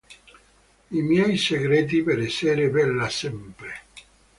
I 1.01 1.03
miei 1.09 1.37
segreti 1.37 2.01
per 2.01 2.17
essere 2.21 2.69
bella 2.71 3.07
sempre". 3.07 3.81